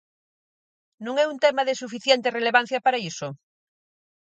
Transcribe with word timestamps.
¿Non 1.05 1.15
é 1.23 1.25
un 1.33 1.37
tema 1.45 1.61
de 1.67 1.79
suficiente 1.81 2.33
relevancia 2.37 2.83
para 2.85 3.01
iso? 3.09 3.27